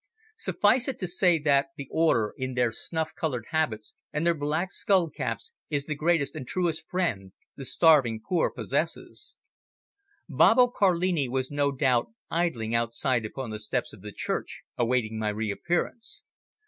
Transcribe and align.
Suffice 0.39 0.87
it 0.87 0.97
to 0.97 1.05
say 1.07 1.37
that 1.37 1.67
the 1.77 1.87
Order 1.91 2.33
in 2.35 2.55
their 2.55 2.71
snuff 2.71 3.13
coloured 3.13 3.45
habits 3.51 3.93
and 4.11 4.25
their 4.25 4.33
black 4.33 4.71
skull 4.71 5.11
caps 5.11 5.53
is 5.69 5.85
the 5.85 5.93
greatest 5.93 6.35
and 6.35 6.47
truest 6.47 6.89
friend 6.89 7.33
the 7.55 7.65
starving 7.65 8.19
poor 8.27 8.49
possesses. 8.49 9.37
Babbo 10.27 10.69
Carlini 10.69 11.29
was 11.29 11.51
no 11.51 11.71
doubt 11.71 12.07
idling 12.31 12.73
outside 12.73 13.27
upon 13.27 13.51
the 13.51 13.59
steps 13.59 13.93
of 13.93 14.01
the 14.01 14.11
church 14.11 14.63
awaiting 14.75 15.19
my 15.19 15.29
reappearance. 15.29 16.23